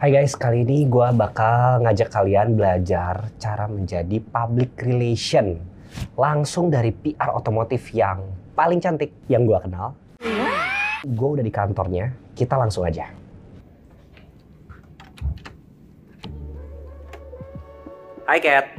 Hai 0.00 0.16
guys, 0.16 0.32
kali 0.32 0.64
ini 0.64 0.88
gue 0.88 1.08
bakal 1.12 1.84
ngajak 1.84 2.08
kalian 2.08 2.56
belajar 2.56 3.28
cara 3.36 3.68
menjadi 3.68 4.16
public 4.32 4.72
relation 4.80 5.60
langsung 6.16 6.72
dari 6.72 6.88
PR 6.88 7.36
otomotif 7.36 7.92
yang 7.92 8.24
paling 8.56 8.80
cantik 8.80 9.12
yang 9.28 9.44
gue 9.44 9.60
kenal. 9.60 9.92
Gue 11.04 11.28
udah 11.36 11.44
di 11.44 11.52
kantornya, 11.52 12.16
kita 12.32 12.56
langsung 12.56 12.88
aja. 12.88 13.12
Hai 18.24 18.40
Kat. 18.40 18.72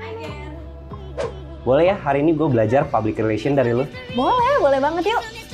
Hai 0.00 0.12
Ger. 0.24 0.50
Boleh 1.68 1.92
ya 1.92 2.00
hari 2.00 2.24
ini 2.24 2.32
gue 2.32 2.48
belajar 2.48 2.88
public 2.88 3.20
relation 3.20 3.52
dari 3.52 3.76
lu? 3.76 3.84
Boleh, 4.16 4.56
boleh 4.64 4.80
banget 4.80 5.04
yuk. 5.04 5.45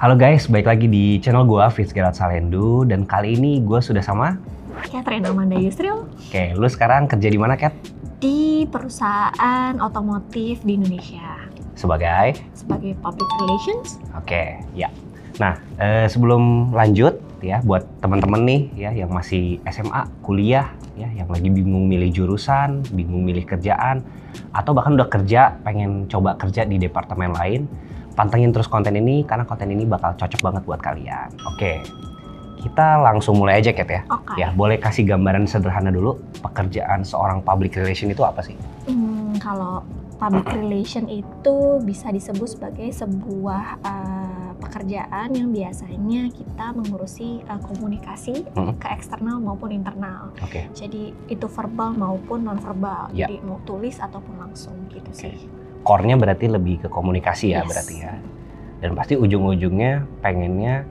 Halo 0.00 0.16
guys, 0.16 0.48
balik 0.48 0.64
lagi 0.64 0.88
di 0.88 1.20
channel 1.20 1.44
gue 1.44 1.60
Fitzgerald 1.76 2.16
Salendu 2.16 2.88
dan 2.88 3.04
kali 3.04 3.36
ini 3.36 3.60
gue 3.60 3.84
sudah 3.84 4.00
sama. 4.00 4.32
Catherine 4.88 5.28
Amanda 5.28 5.60
Yusril 5.60 6.08
Oke, 6.08 6.56
lu 6.56 6.64
sekarang 6.72 7.04
kerja 7.04 7.28
di 7.28 7.36
mana 7.36 7.52
Kat? 7.52 7.76
di 8.16 8.64
perusahaan 8.64 9.76
otomotif 9.76 10.64
di 10.64 10.80
Indonesia 10.80 11.44
Sebagai? 11.76 12.32
sebagai 12.56 12.96
public 13.04 13.28
relations. 13.44 14.00
Oke, 14.16 14.64
ya. 14.72 14.88
Nah, 15.36 15.60
eh, 15.76 16.08
sebelum 16.08 16.72
lanjut 16.72 17.20
ya 17.44 17.60
buat 17.60 17.84
teman-teman 18.00 18.40
nih 18.48 18.62
ya 18.72 19.04
yang 19.04 19.12
masih 19.12 19.60
SMA, 19.68 20.08
kuliah 20.24 20.72
ya 20.96 21.12
yang 21.12 21.28
lagi 21.28 21.52
bingung 21.52 21.84
milih 21.84 22.08
jurusan, 22.08 22.88
bingung 22.96 23.20
milih 23.20 23.44
kerjaan 23.44 24.00
atau 24.56 24.72
bahkan 24.72 24.96
udah 24.96 25.12
kerja 25.12 25.60
pengen 25.60 26.08
coba 26.08 26.40
kerja 26.40 26.64
di 26.64 26.80
departemen 26.80 27.36
lain, 27.36 27.68
pantengin 28.14 28.50
terus 28.50 28.66
konten 28.66 28.94
ini 28.94 29.22
karena 29.24 29.46
konten 29.46 29.70
ini 29.70 29.86
bakal 29.86 30.14
cocok 30.14 30.40
banget 30.42 30.62
buat 30.66 30.80
kalian. 30.82 31.28
Oke. 31.46 31.80
Kita 32.60 33.00
langsung 33.00 33.40
mulai 33.40 33.64
aja 33.64 33.72
Kat 33.72 33.88
ya. 33.88 34.04
Oke. 34.12 34.36
Ya, 34.36 34.52
boleh 34.52 34.76
kasih 34.76 35.08
gambaran 35.08 35.48
sederhana 35.48 35.88
dulu 35.88 36.20
pekerjaan 36.44 37.00
seorang 37.00 37.40
public 37.40 37.72
relation 37.72 38.12
itu 38.12 38.20
apa 38.20 38.44
sih? 38.44 38.52
Hmm, 38.84 39.32
kalau 39.40 39.80
public 40.20 40.44
relation 40.60 41.08
itu 41.08 41.80
bisa 41.80 42.12
disebut 42.12 42.60
sebagai 42.60 42.92
sebuah 42.92 43.80
uh, 43.80 44.52
pekerjaan 44.60 45.32
yang 45.32 45.48
biasanya 45.48 46.28
kita 46.28 46.76
mengurusi 46.76 47.40
uh, 47.48 47.56
komunikasi 47.64 48.44
Hmm. 48.52 48.76
ke 48.76 48.92
eksternal 48.92 49.40
maupun 49.40 49.72
internal. 49.72 50.28
Oke. 50.44 50.68
Jadi 50.76 51.16
itu 51.32 51.46
verbal 51.48 51.96
maupun 51.96 52.44
non 52.44 52.60
verbal. 52.60 53.08
Ya. 53.16 53.24
Jadi 53.24 53.40
mau 53.40 53.56
tulis 53.64 53.96
ataupun 53.96 54.36
langsung 54.36 54.76
gitu 54.92 55.08
sih. 55.16 55.48
Core-nya 55.80 56.14
berarti 56.14 56.46
lebih 56.46 56.84
ke 56.84 56.88
komunikasi 56.88 57.52
ya 57.52 57.62
Yes. 57.62 57.68
berarti 57.68 57.94
ya. 57.98 58.12
Dan 58.80 58.90
pasti 58.94 59.14
ujung-ujungnya 59.14 59.92
pengennya 60.20 60.84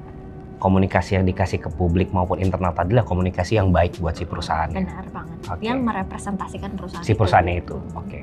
komunikasi 0.58 1.16
yang 1.16 1.26
dikasih 1.26 1.58
ke 1.58 1.70
publik 1.72 2.12
maupun 2.12 2.38
internal 2.38 2.70
tadi 2.70 2.92
lah 2.92 3.02
komunikasi 3.02 3.56
yang 3.56 3.72
baik 3.72 3.98
buat 3.98 4.14
si 4.14 4.28
perusahaan. 4.28 4.68
Benar 4.68 5.08
banget. 5.10 5.38
Oke. 5.48 5.62
Yang 5.64 5.80
merepresentasikan 5.82 6.70
perusahaan 6.76 7.02
Si 7.02 7.14
perusahaannya 7.14 7.56
itu. 7.58 7.76
Oke. 7.96 8.22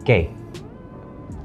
Oke. 0.00 0.18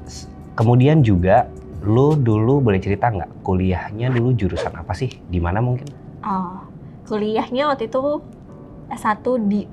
S- 0.04 0.26
Kemudian 0.54 1.04
juga 1.04 1.52
lu 1.84 2.16
dulu 2.16 2.58
boleh 2.60 2.80
cerita 2.80 3.06
nggak 3.06 3.44
kuliahnya 3.44 4.08
dulu 4.08 4.32
jurusan 4.32 4.72
apa 4.72 4.90
sih? 4.90 5.12
Di 5.22 5.38
mana 5.38 5.60
mungkin? 5.60 5.86
Oh, 6.24 6.64
kuliahnya 7.04 7.68
waktu 7.68 7.86
itu 7.86 8.24
S1 8.88 9.22
di 9.44 9.68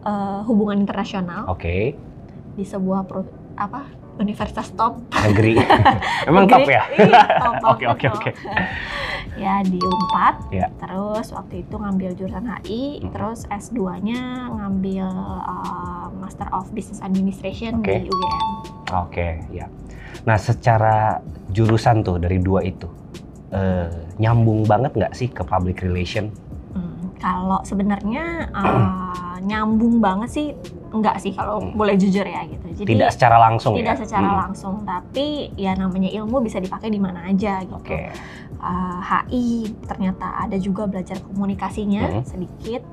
eh, 0.00 0.40
hubungan 0.44 0.76
internasional 0.76 1.46
Oke. 1.46 1.94
di 2.52 2.64
sebuah 2.66 3.06
pro- 3.06 3.39
apa 3.60 3.84
universitas 4.16 4.72
top. 4.72 5.00
Negeri. 5.12 5.60
Emang 6.28 6.48
top 6.48 6.64
ya? 6.64 6.82
Iya, 6.92 7.24
Oke 7.72 7.84
oke 7.84 8.06
oke. 8.10 8.30
ya 9.42 9.64
di 9.64 9.76
Unpad. 9.76 10.52
Ya. 10.52 10.68
Terus 10.76 11.32
waktu 11.32 11.64
itu 11.64 11.74
ngambil 11.76 12.16
jurusan 12.16 12.44
HI, 12.44 13.00
Mhm. 13.04 13.12
terus 13.12 13.44
S2-nya 13.48 14.20
ngambil 14.50 15.08
eh, 15.44 16.06
Master 16.16 16.48
of 16.52 16.68
Business 16.72 17.00
Administration 17.00 17.80
Oke. 17.80 17.88
di 17.96 18.08
UGM. 18.08 18.44
Oke, 18.98 19.28
ya. 19.48 19.68
Nah, 20.24 20.36
secara 20.36 21.20
jurusan 21.48 22.02
tuh 22.02 22.20
dari 22.20 22.36
dua 22.36 22.60
itu 22.60 22.88
eh, 23.50 23.88
nyambung 24.16 24.62
banget 24.62 24.94
nggak 24.94 25.14
sih 25.16 25.26
ke 25.26 25.40
public 25.42 25.80
relation? 25.80 26.28
Hmm, 26.70 27.08
kalau 27.16 27.64
sebenarnya 27.64 28.46
eh, 28.52 29.29
nyambung 29.40 29.98
banget 29.98 30.30
sih 30.30 30.46
enggak 30.90 31.16
sih 31.18 31.32
kalau 31.32 31.58
Hmm. 31.58 31.74
boleh 31.74 31.94
jujur 31.94 32.22
ya 32.22 32.42
gitu. 32.44 32.66
Jadi 32.82 32.88
Tidak 32.92 33.10
secara 33.10 33.36
langsung 33.38 33.74
tidak 33.74 33.94
ya? 33.94 34.02
secara 34.02 34.28
Hmm. 34.28 34.40
langsung, 34.42 34.74
tapi 34.82 35.26
ya 35.54 35.72
namanya 35.72 36.10
ilmu 36.10 36.40
bisa 36.40 36.58
dipakai 36.58 36.88
di 36.88 36.98
mana 36.98 37.24
aja 37.24 37.62
gitu. 37.62 37.76
Oke, 37.76 38.10
Eh, 38.60 38.98
HI 39.00 39.46
ternyata 39.88 40.36
ada 40.36 40.52
juga 40.54 40.84
belajar 40.84 41.16
komunikasinya 41.24 42.04
Mhm. 42.12 42.22
sedikit. 42.22 42.84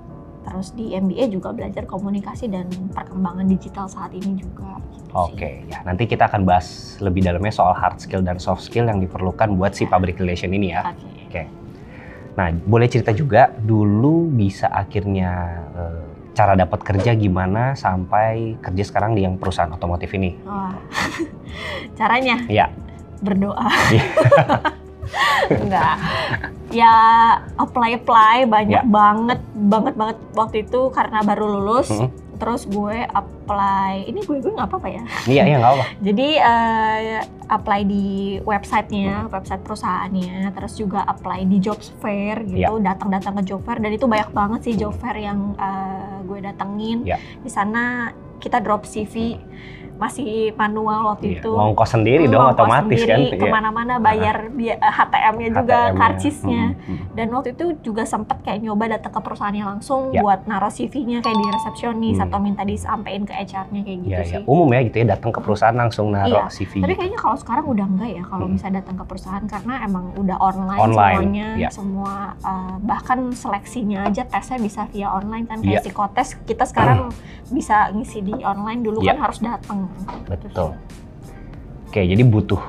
Terus 0.42 0.72
di 0.72 0.96
MBA 0.96 1.28
juga 1.28 1.52
belajar 1.52 1.84
komunikasi 1.84 2.48
dan 2.48 2.72
perkembangan 2.96 3.44
digital 3.44 3.84
saat 3.84 4.16
ini 4.16 4.40
juga. 4.40 4.80
Gitu 4.96 5.04
sih. 5.04 5.12
oke. 5.12 5.52
Ya, 5.68 5.84
nanti 5.84 6.08
kita 6.08 6.32
akan 6.32 6.48
bahas 6.48 6.96
lebih 7.00 7.20
dalamnya 7.22 7.52
soal 7.52 7.76
hard 7.76 8.00
skill 8.00 8.24
dan 8.24 8.40
soft 8.40 8.64
skill 8.64 8.88
yang 8.88 9.04
diperlukan 9.04 9.60
buat 9.60 9.76
si 9.76 9.84
public 9.84 10.16
relation 10.16 10.56
ini 10.56 10.72
ya. 10.72 10.88
Oke. 11.28 11.52
Nah, 12.38 12.54
boleh 12.54 12.86
cerita 12.86 13.10
juga 13.12 13.50
dulu 13.50 14.30
bisa 14.30 14.70
akhirnya 14.70 15.58
eh, 15.74 16.06
cara 16.38 16.54
dapat 16.54 16.86
kerja 16.86 17.18
gimana 17.18 17.74
sampai 17.74 18.62
kerja 18.62 18.84
sekarang 18.86 19.18
di 19.18 19.26
yang 19.26 19.42
perusahaan 19.42 19.74
otomotif 19.74 20.14
ini? 20.14 20.38
Wah. 20.46 20.70
Caranya 21.98 22.46
Ya, 22.46 22.70
berdoa. 23.26 23.66
Iya. 23.90 24.06
Enggak. 25.66 25.96
Ya 26.70 26.94
apply 27.58 27.98
apply 27.98 28.46
banyak 28.46 28.84
Ya. 28.84 28.86
banget 28.86 29.40
banget 29.56 29.94
banget 29.98 30.18
waktu 30.38 30.58
itu 30.62 30.94
karena 30.94 31.26
baru 31.26 31.58
lulus. 31.58 31.90
Mhm. 31.90 32.27
Terus 32.38 32.64
gue 32.64 32.98
apply, 33.04 34.06
ini 34.06 34.22
gue 34.22 34.38
gue 34.38 34.54
nggak 34.54 34.70
apa-apa 34.70 34.88
ya. 34.88 35.04
iya 35.26 35.44
iya 35.44 35.58
nggak 35.58 35.74
apa. 35.74 35.86
Jadi 36.08 36.28
eh, 36.38 37.20
apply 37.48 37.80
di 37.84 38.06
websitenya, 38.42 39.26
Hmm. 39.26 39.34
website 39.34 39.62
perusahaannya, 39.62 40.52
terus 40.52 40.74
juga 40.74 41.02
apply 41.04 41.44
di 41.44 41.58
job 41.58 41.78
fair 41.98 42.46
gitu, 42.46 42.60
datang-datang 42.80 43.34
ke 43.36 43.44
job 43.46 43.62
fair 43.62 43.80
dan 43.80 43.92
itu 43.92 44.06
banyak 44.06 44.30
banget 44.32 44.60
sih 44.64 44.74
job 44.76 44.94
fair 44.94 45.18
yang 45.18 45.56
eh, 45.56 46.22
gue 46.24 46.40
datengin. 46.40 47.02
Ya. 47.04 47.18
Di 47.40 47.50
sana 47.50 48.12
kita 48.38 48.60
drop 48.60 48.86
CV 48.86 49.40
masih 49.98 50.28
manual 50.54 51.12
waktu 51.12 51.26
Iya, 51.28 51.38
itu. 51.40 51.52
Ngongkos 51.52 51.90
sendiri 51.92 52.24
Hmm, 52.24 52.32
dong 52.32 52.46
otomatis 52.48 52.86
sendiri, 52.96 53.08
kan? 53.08 53.20
Iya. 53.28 53.38
Ke 53.38 53.46
mana-mana 53.48 53.94
bayar 53.98 54.36
bi- 54.50 54.72
HTM-nya 54.72 55.50
juga, 55.54 55.80
karcisnya. 55.92 56.64
Hmm, 56.76 56.86
hmm. 56.88 57.06
Dan 57.12 57.28
waktu 57.30 57.50
itu 57.52 57.66
juga 57.84 58.04
sempet 58.04 58.38
kayak 58.42 58.62
nyoba 58.62 58.86
datang 58.90 59.10
ke 59.10 59.20
perusahaannya 59.20 59.66
langsung 59.68 60.10
Ya. 60.10 60.22
buat 60.22 60.46
naruh 60.46 60.70
CV-nya 60.70 61.20
kayak 61.20 61.34
di 61.36 61.48
resepsionis 61.52 62.16
Hmm. 62.16 62.26
atau 62.26 62.38
minta 62.38 62.62
disampein 62.62 63.24
ke 63.24 63.34
HR-nya 63.34 63.82
kayak 63.82 64.00
gitu 64.00 64.12
Iya, 64.12 64.22
sih. 64.24 64.34
iya. 64.36 64.46
Umum 64.46 64.70
ya 64.70 64.80
gitu 64.82 64.96
ya 64.98 65.08
datang 65.10 65.30
ke 65.30 65.40
perusahaan 65.40 65.74
langsung 65.74 66.10
naruh 66.10 66.30
Iya, 66.40 66.44
CV. 66.48 66.72
Tapi 66.76 66.86
gitu. 66.86 66.98
kayaknya 66.98 67.20
kalau 67.20 67.38
sekarang 67.38 67.66
udah 67.68 67.86
enggak 67.88 68.10
ya 68.12 68.24
kalau 68.24 68.46
Hmm. 68.46 68.54
bisa 68.54 68.68
datang 68.70 68.96
ke 68.96 69.04
perusahaan 69.04 69.44
karena 69.44 69.74
emang 69.82 70.06
udah 70.16 70.38
online, 70.38 70.80
Online, 70.80 71.16
semuanya, 71.18 71.48
iya. 71.58 71.70
semua 71.70 72.14
uh, 72.40 72.76
bahkan 72.80 73.20
seleksinya 73.32 74.06
aja 74.06 74.24
tesnya 74.24 74.58
bisa 74.58 74.86
via 74.88 75.10
online 75.10 75.46
kan 75.46 75.58
kayak 75.58 75.74
Iya. 75.74 75.84
psikotes 75.84 76.38
kita 76.44 76.64
sekarang 76.64 77.10
bisa 77.50 77.90
ngisi 77.90 78.22
di 78.22 78.36
online 78.38 78.82
dulu 78.82 79.00
Iya. 79.00 79.14
kan 79.14 79.18
harus 79.24 79.40
datang. 79.40 79.87
Betul. 80.26 80.76
Oke, 81.88 82.02
jadi 82.02 82.22
butuh 82.22 82.60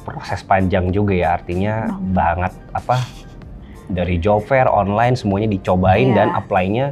proses 0.00 0.40
panjang 0.40 0.88
juga 0.88 1.12
ya 1.12 1.34
artinya 1.34 1.86
Banget. 2.08 2.10
banget 2.10 2.52
apa 2.72 2.96
dari 3.86 4.16
job 4.16 4.40
fair 4.40 4.66
online 4.66 5.14
semuanya 5.14 5.46
dicobain 5.46 6.10
Iya. 6.10 6.16
dan 6.16 6.28
apply-nya 6.32 6.86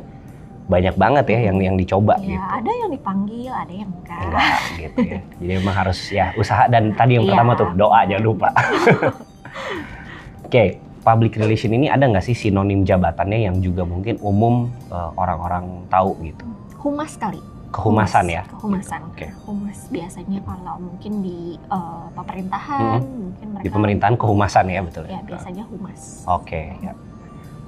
banyak 0.66 0.94
banget 0.94 1.24
ya 1.26 1.38
yang 1.48 1.56
yang 1.58 1.76
dicoba 1.76 2.20
Ya, 2.20 2.28
gitu. 2.28 2.44
ada 2.52 2.70
yang 2.74 2.90
dipanggil, 2.92 3.48
ada 3.48 3.72
yang 3.72 3.88
enggak. 3.90 4.20
Enggak 4.20 4.60
gitu 4.76 4.98
ya. 5.00 5.18
Jadi 5.40 5.52
emang 5.56 5.76
harus 5.76 5.98
ya 6.10 6.26
usaha 6.34 6.68
dan 6.68 6.92
tadi 6.92 7.16
yang 7.16 7.24
Iya. 7.24 7.30
pertama 7.32 7.52
tuh 7.54 7.68
doa 7.72 8.00
jangan 8.04 8.24
lupa. 8.26 8.48
Oke, 10.44 10.64
public 11.00 11.36
relation 11.36 11.72
ini 11.72 11.88
ada 11.88 12.04
nggak 12.04 12.20
sih 12.22 12.34
sinonim 12.34 12.82
jabatannya 12.82 13.38
yang 13.42 13.56
juga 13.58 13.82
mungkin 13.82 14.20
umum 14.20 14.68
eh, 14.88 15.10
orang-orang 15.14 15.88
tahu 15.88 16.12
gitu? 16.22 16.44
Humas 16.78 17.16
kali. 17.16 17.40
Kehumasan 17.68 18.24
Humas, 18.24 18.36
ya. 18.36 18.42
Kehumasan. 18.48 19.00
Oke. 19.12 19.26
Humas 19.44 19.78
biasanya 19.92 20.40
kalau 20.40 20.74
mungkin 20.80 21.12
di 21.20 21.60
uh, 21.68 22.08
pemerintahan, 22.16 23.00
mungkin 23.04 23.46
mereka 23.52 23.64
Di 23.64 23.70
pemerintahan 23.70 24.14
kehumasan 24.16 24.64
ya 24.72 24.80
betul 24.80 25.04
ya 25.04 25.20
biasanya 25.20 25.64
humas. 25.68 26.24
Oke, 26.24 26.72
ya. 26.80 26.92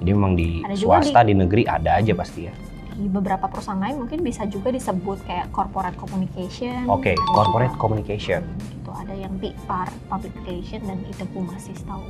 Jadi 0.01 0.11
memang 0.17 0.33
di 0.33 0.65
Ada 0.65 0.77
swasta 0.81 1.21
di... 1.21 1.37
negeri 1.37 1.69
ada 1.69 2.01
aja 2.01 2.13
pasti 2.17 2.49
ya. 2.49 2.55
Di 2.97 3.07
beberapa 3.13 3.45
perusahaan 3.45 3.77
lain 3.77 4.01
mungkin 4.01 4.25
bisa 4.25 4.49
juga 4.49 4.73
disebut 4.73 5.21
kayak 5.29 5.53
corporate 5.53 5.97
communication. 6.01 6.89
Oke, 6.89 7.13
ada 7.13 7.33
corporate 7.37 7.77
juga- 7.77 7.83
communication. 7.85 8.41
gitu 8.73 8.91
ada 8.97 9.13
yang 9.13 9.33
PR 9.37 9.89
public 10.09 10.33
relation 10.49 10.81
dan 10.89 10.97
itu 11.05 11.25
humas 11.37 11.61
sih 11.61 11.77
tahu. 11.85 12.05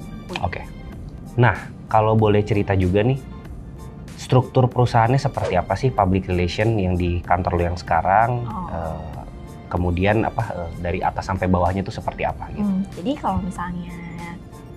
Oke. 0.47 0.63
Nah, 1.35 1.59
kalau 1.91 2.15
boleh 2.15 2.43
cerita 2.47 2.79
juga 2.79 3.03
nih, 3.03 3.19
struktur 4.31 4.71
perusahaannya 4.71 5.19
seperti 5.19 5.59
apa 5.59 5.75
sih 5.75 5.91
public 5.91 6.31
relation 6.31 6.79
yang 6.79 6.95
di 6.95 7.19
kantor 7.19 7.59
lu 7.59 7.63
yang 7.67 7.75
sekarang? 7.75 8.47
Oh. 8.47 8.71
Eh, 8.71 9.27
kemudian 9.67 10.23
apa 10.23 10.55
eh, 10.55 10.71
dari 10.79 11.03
atas 11.03 11.27
sampai 11.27 11.51
bawahnya 11.51 11.83
itu 11.83 11.91
seperti 11.91 12.23
apa 12.23 12.47
gitu. 12.55 12.63
Hmm, 12.63 12.87
jadi 12.95 13.11
kalau 13.19 13.43
misalnya 13.43 13.91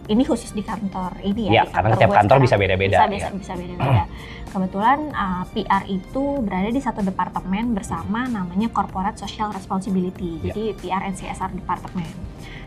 ini 0.09 0.23
khusus 0.27 0.51
di 0.51 0.59
kantor 0.65 1.15
ini 1.23 1.47
Ya, 1.47 1.63
ya. 1.63 1.71
karena 1.71 1.95
kantor 1.95 1.99
tiap 2.01 2.09
gue 2.09 2.17
kantor 2.17 2.37
bisa 2.43 2.55
beda-beda, 2.59 2.97
Bisa, 2.97 3.05
ya. 3.05 3.11
bisa, 3.13 3.29
bisa 3.37 3.53
beda-beda. 3.55 4.03
Kebetulan 4.53 4.99
uh, 5.15 5.43
PR 5.49 5.83
itu 5.89 6.23
berada 6.45 6.69
di 6.69 6.81
satu 6.83 7.01
departemen 7.01 7.73
bersama 7.73 8.27
namanya 8.29 8.69
Corporate 8.69 9.17
Social 9.17 9.49
Responsibility. 9.49 10.43
Ya. 10.43 10.53
Jadi 10.53 10.63
PR 10.77 11.01
and 11.07 11.15
CSR 11.17 11.55
departemen. 11.57 12.09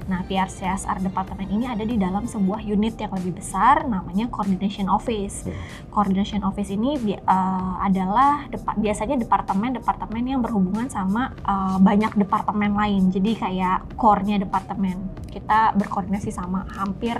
Nah, 0.06 0.22
PR 0.30 0.46
CSR 0.46 1.02
departemen 1.02 1.50
ini 1.50 1.66
ada 1.66 1.82
di 1.82 1.98
dalam 1.98 2.30
sebuah 2.30 2.62
unit 2.62 2.94
yang 2.94 3.10
lebih 3.10 3.42
besar 3.42 3.90
namanya 3.90 4.30
Coordination 4.30 4.86
Office. 4.86 5.46
Hmm. 5.46 5.54
Coordination 5.90 6.46
Office 6.46 6.70
ini 6.70 6.94
uh, 7.26 7.74
adalah 7.82 8.46
depa- 8.46 8.78
biasanya 8.78 9.18
departemen-departemen 9.18 10.22
yang 10.22 10.40
berhubungan 10.46 10.86
sama 10.86 11.34
uh, 11.42 11.78
banyak 11.82 12.14
departemen 12.14 12.78
lain. 12.78 13.10
Jadi 13.10 13.34
kayak 13.34 13.98
core-nya 13.98 14.38
departemen. 14.38 15.10
Kita 15.26 15.74
berkoordinasi 15.74 16.30
sama 16.30 16.64
hampir 16.70 17.18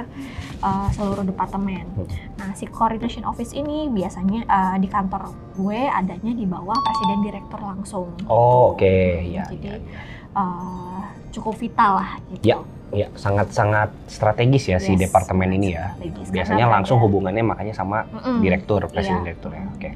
uh, 0.63 0.89
seluruh 0.95 1.27
departemen. 1.27 1.91
Hmm. 1.91 2.07
Nah, 2.39 2.51
si 2.55 2.71
Coordination 2.71 3.27
Office 3.27 3.51
ini 3.51 3.91
biasanya 3.91 4.47
uh, 4.47 4.77
di 4.79 4.87
kantor 4.87 5.35
gue 5.59 5.91
adanya 5.91 6.33
di 6.37 6.47
bawah 6.47 6.77
presiden 6.87 7.19
direktur 7.27 7.59
langsung. 7.59 8.15
Oh, 8.31 8.77
oke. 8.77 9.27
Ya, 9.27 9.43
Jadi 9.51 9.67
ya, 9.67 9.75
ya. 9.75 9.99
uh, 10.39 11.03
cukup 11.37 11.55
vital 11.55 12.01
lah 12.01 12.11
gitu. 12.31 12.45
Ya, 12.47 12.59
Ya, 12.89 13.11
sangat-sangat 13.13 13.91
strategis 14.07 14.71
ya 14.71 14.79
si 14.79 14.95
Yes, 14.95 15.11
departemen 15.11 15.51
ini 15.51 15.75
ya. 15.75 15.91
strategis. 15.93 16.31
Biasanya 16.31 16.65
Karena 16.65 16.75
langsung 16.79 16.97
ada- 16.97 17.05
hubungannya 17.05 17.43
makanya 17.45 17.75
sama 17.75 18.07
Mm-mm. 18.07 18.39
direktur, 18.41 18.87
presiden 18.87 19.21
Iya. 19.21 19.27
direktur 19.27 19.51
ya. 19.53 19.65
Oke. 19.69 19.91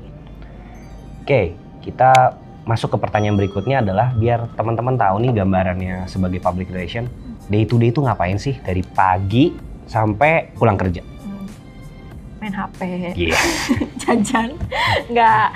Oke, 1.21 1.41
kita 1.81 2.35
masuk 2.63 2.91
ke 2.91 2.99
pertanyaan 2.99 3.37
berikutnya 3.37 3.79
adalah 3.81 4.11
biar 4.13 4.51
teman-teman 4.53 4.95
tahu 4.95 5.23
nih 5.23 5.33
gambarannya 5.33 5.97
sebagai 6.07 6.39
public 6.39 6.67
relation, 6.69 7.07
day 7.47 7.63
to 7.63 7.79
day 7.79 7.89
itu 7.89 8.03
ngapain 8.03 8.37
sih 8.37 8.59
dari 8.59 8.83
pagi 8.83 9.55
sampai 9.87 10.51
pulang 10.53 10.75
kerja? 10.75 11.01
Hmm. 12.41 12.43
main 12.43 12.57
HP, 12.57 12.81
Iya. 13.15 13.37
jajan, 14.03 14.57
nggak. 15.07 15.49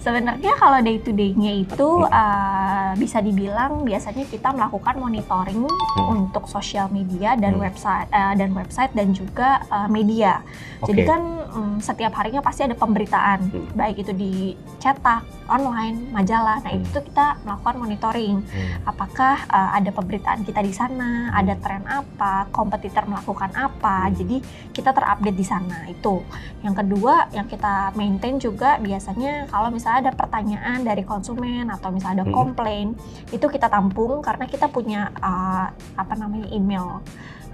Sebenarnya 0.00 0.56
kalau 0.56 0.78
day 0.78 0.96
to 0.96 1.10
day-nya 1.10 1.52
itu 1.58 1.88
uh, 2.02 2.94
bisa 2.94 3.20
dibilang 3.20 3.82
biasanya 3.82 4.24
kita 4.24 4.48
melakukan 4.48 4.96
monitoring 4.96 5.66
untuk 6.00 6.46
sosial 6.46 6.88
media 6.88 7.34
dan 7.34 7.52
Hmm. 7.52 7.66
website 7.66 8.08
uh, 8.08 8.32
dan 8.32 8.54
website 8.54 8.94
dan 8.94 9.10
juga 9.10 9.60
uh, 9.68 9.84
media. 9.86 10.40
Jadi 10.80 11.02
Oke. 11.02 11.04
kan 11.04 11.20
mm, 11.44 11.74
setiap 11.80 12.14
harinya 12.14 12.40
pasti 12.40 12.62
ada 12.62 12.72
pemberitaan, 12.72 13.40
Hmm. 13.44 13.68
baik 13.74 14.00
itu 14.00 14.12
di 14.14 14.32
cetak, 14.78 15.20
online, 15.46 16.08
majalah. 16.08 16.62
Nah 16.62 16.72
Hmm. 16.72 16.80
itu 16.80 16.98
kita 17.02 17.36
melakukan 17.42 17.76
monitoring. 17.76 18.36
Hmm. 18.40 18.70
Apakah 18.86 19.44
uh, 19.44 19.70
ada 19.74 19.90
pemberitaan 19.90 20.40
kita 20.40 20.62
di 20.62 20.72
sana, 20.72 21.28
Hmm. 21.28 21.36
ada 21.36 21.54
tren 21.56 21.84
apa, 21.84 22.48
kompetitor 22.48 23.04
melakukan 23.04 23.52
apa. 23.52 24.08
Hmm. 24.08 24.14
Jadi 24.14 24.36
kita 24.70 24.94
terupdate 24.94 25.36
di 25.36 25.44
sana 25.44 25.84
itu. 25.84 26.19
Yang 26.60 26.74
kedua 26.84 27.28
yang 27.32 27.46
kita 27.48 27.92
maintain 27.96 28.36
juga 28.36 28.76
biasanya 28.78 29.48
kalau 29.48 29.72
misalnya 29.72 30.10
ada 30.10 30.12
pertanyaan 30.16 30.84
dari 30.84 31.02
konsumen 31.04 31.68
atau 31.72 31.88
misalnya 31.90 32.22
ada 32.22 32.26
Hmm. 32.30 32.36
komplain, 32.36 32.86
itu 33.32 33.46
kita 33.48 33.66
tampung 33.72 34.20
karena 34.20 34.44
kita 34.46 34.68
punya 34.68 35.08
uh, 35.22 35.72
apa 35.96 36.14
namanya 36.16 36.48
email 36.52 37.00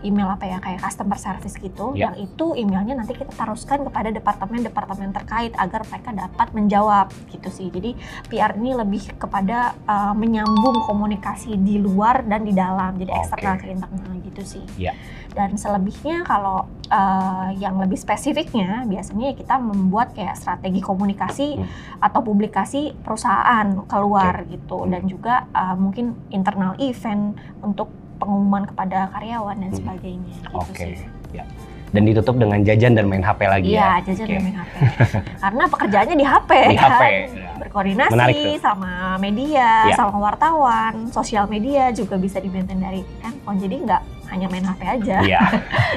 email 0.06 0.30
apa 0.30 0.46
ya 0.46 0.58
kayak 0.58 0.78
customer 0.80 1.18
service 1.18 1.58
gitu 1.58 1.92
Ya. 1.92 2.08
yang 2.08 2.14
itu 2.22 2.54
emailnya 2.54 2.94
nanti 2.94 3.12
kita 3.12 3.32
teruskan 3.32 3.84
kepada 3.84 4.08
departemen-departemen 4.10 5.10
terkait 5.12 5.52
agar 5.56 5.82
mereka 5.84 6.10
dapat 6.12 6.48
menjawab 6.52 7.06
gitu 7.28 7.48
sih 7.50 7.68
jadi 7.68 7.98
PR 8.26 8.54
ini 8.54 8.72
lebih 8.72 9.18
kepada 9.18 9.74
uh, 9.84 10.12
menyambung 10.12 10.78
komunikasi 10.82 11.58
di 11.58 11.76
luar 11.76 12.22
dan 12.22 12.42
di 12.42 12.52
dalam 12.52 12.94
jadi 12.94 13.10
Oke. 13.10 13.18
eksternal 13.20 13.54
ke 13.56 13.66
internal 13.68 14.14
gitu 14.22 14.42
sih 14.46 14.64
Ya. 14.78 14.92
dan 15.32 15.56
selebihnya 15.56 16.22
kalau 16.22 16.64
uh, 16.88 17.50
yang 17.52 17.76
lebih 17.76 17.96
spesifiknya 17.96 18.84
biasanya 18.84 19.34
kita 19.34 19.58
membuat 19.58 20.12
kayak 20.12 20.36
strategi 20.36 20.78
komunikasi 20.80 21.48
Hmm. 21.56 21.64
atau 21.98 22.20
publikasi 22.20 22.92
perusahaan 23.00 23.64
keluar 23.84 24.44
gitu 24.46 24.84
Hmm. 24.84 24.92
dan 24.92 25.02
juga 25.04 25.34
uh, 25.50 25.74
mungkin 25.74 26.12
internal 26.28 26.76
event 26.78 27.32
untuk 27.60 27.88
pengumuman 28.16 28.64
kepada 28.64 29.08
karyawan 29.10 29.56
dan 29.56 29.68
Hmm. 29.68 29.78
sebagainya 29.78 30.34
gitu 30.42 30.56
Oke. 30.56 30.74
sih. 30.74 30.96
Ya. 31.32 31.44
Dan 31.86 32.02
ditutup 32.02 32.34
dengan 32.34 32.60
jajan 32.60 32.92
dan 32.92 33.06
main 33.06 33.22
HP 33.22 33.40
lagi 33.46 33.68
Iya, 33.70 33.80
ya. 33.96 34.04
jajan 34.04 34.26
Oke. 34.26 34.32
dan 34.32 34.42
main 34.42 34.56
HP. 34.58 34.74
Karena 35.44 35.64
pekerjaannya 35.66 36.16
di 36.16 36.26
HP 36.26 36.50
Di 36.50 36.76
kan. 36.76 36.90
HP, 36.90 37.02
ya. 37.06 37.50
Berkoordinasi 37.56 38.12
Menarik 38.12 38.36
tuh. 38.36 38.54
sama 38.60 38.92
media, 39.16 39.68
Iya. 39.86 39.96
sama 39.96 40.16
wartawan, 40.18 40.92
sosial 41.08 41.44
media 41.46 41.88
juga 41.90 42.16
bisa 42.16 42.36
dimaintain 42.36 42.76
dari 42.76 43.00
handphone. 43.20 43.56
Jadi 43.56 43.76
nggak 43.82 44.02
hanya 44.26 44.46
main 44.46 44.64
HP 44.64 44.80
aja. 44.82 45.16
Iya. 45.22 45.40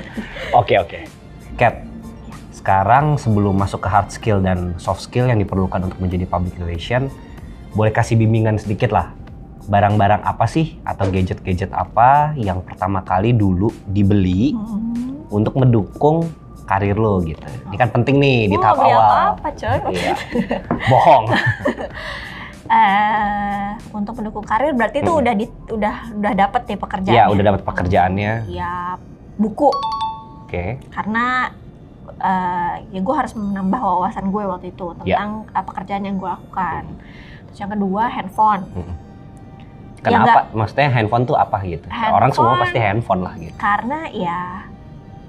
Oke 0.55 0.77
oke. 0.77 0.99
Cat, 1.55 1.83
sekarang 2.51 3.15
sebelum 3.15 3.53
masuk 3.53 3.81
ke 3.81 3.89
hard 3.89 4.09
skill 4.09 4.39
dan 4.39 4.77
soft 4.77 5.01
skill 5.01 5.25
yang 5.25 5.37
diperlukan 5.37 5.81
untuk 5.81 5.99
menjadi 5.99 6.23
public 6.23 6.55
relation, 6.57 7.09
boleh 7.71 7.89
kasih 7.89 8.15
bimbingan 8.15 8.55
sedikit 8.55 8.89
lah. 8.89 9.11
Barang-barang 9.69 10.21
apa 10.21 10.45
sih 10.45 10.81
atau 10.81 11.05
gadget-gadget 11.07 11.69
apa 11.69 12.33
yang 12.35 12.59
pertama 12.59 12.99
kali 13.01 13.31
dulu 13.31 13.69
dibeli 13.85 14.51
Hmm. 14.51 15.29
untuk 15.29 15.53
mendukung 15.55 16.25
karir 16.65 16.93
lo 16.95 17.21
gitu. 17.21 17.41
Ini 17.67 17.77
kan 17.77 17.89
penting 17.89 18.17
nih 18.17 18.39
di 18.45 18.55
Gua 18.55 18.63
tahap 18.63 18.77
awal. 18.79 18.97
apa-apa, 18.99 19.47
coy. 19.53 19.77
Iya. 19.91 20.13
Bohong. 20.89 21.25
Eh, 22.69 23.67
untuk 23.89 24.13
mendukung 24.13 24.45
karir 24.45 24.77
berarti 24.77 25.01
itu 25.01 25.09
Hmm. 25.09 25.21
udah 25.25 25.33
di, 25.33 25.45
udah 25.73 25.95
udah 26.13 26.33
dapet 26.35 26.61
nih 26.67 26.77
pekerjaan. 26.77 27.15
Iya, 27.15 27.23
udah 27.25 27.43
dapat 27.43 27.61
pekerjaannya. 27.65 28.33
Ya 28.45 28.93
buku 29.35 29.73
Oke. 30.45 30.77
karena 30.87 31.49
eh, 32.11 32.73
ya 32.89 32.99
gue 32.99 33.15
harus 33.15 33.33
menambah 33.33 33.79
wawasan 33.79 34.29
gue 34.29 34.43
waktu 34.43 34.69
itu 34.69 34.85
Ya. 35.01 35.17
tentang 35.17 35.49
eh, 35.49 35.63
pekerjaan 35.63 36.03
yang 36.03 36.15
gue 36.15 36.29
lakukan. 36.29 36.83
Terus 37.47 37.57
yang 37.57 37.71
kedua 37.71 38.03
handphone. 38.05 38.61
Kenapa? 39.99 40.39
Maksudnya 40.51 40.89
handphone 40.89 41.23
tuh 41.23 41.35
apa 41.35 41.59
gitu? 41.61 41.85
Orang 41.87 42.31
semua 42.31 42.55
Handphone. 42.55 42.63
pasti 42.63 42.79
handphone 42.79 43.21
lah 43.21 43.33
gitu. 43.35 43.55
Karena 43.55 43.99
ya 44.09 44.39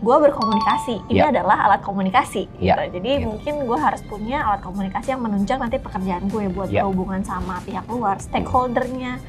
gue 0.00 0.16
berkomunikasi. 0.22 0.96
Ini 1.08 1.18
Ya. 1.18 1.28
adalah 1.28 1.56
alat 1.62 1.80
komunikasi. 1.80 2.48
Ya, 2.56 2.80
Gitu. 2.80 2.96
Jadi 2.96 3.10
gitu. 3.14 3.26
mungkin 3.28 3.54
gue 3.66 3.78
harus 3.78 4.00
punya 4.02 4.40
alat 4.42 4.60
komunikasi 4.60 5.10
yang 5.10 5.20
menunjang 5.20 5.60
nanti 5.60 5.76
pekerjaan 5.76 6.24
gue 6.26 6.48
buat 6.48 6.68
Ya. 6.68 6.82
berhubungan 6.82 7.20
sama 7.20 7.60
pihak 7.60 7.84
luar, 7.84 8.16
stakeholdernya. 8.18 9.20